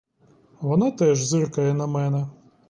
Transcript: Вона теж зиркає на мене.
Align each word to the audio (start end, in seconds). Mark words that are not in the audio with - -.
Вона 0.61 0.91
теж 0.91 1.25
зиркає 1.25 1.73
на 1.73 1.87
мене. 1.87 2.27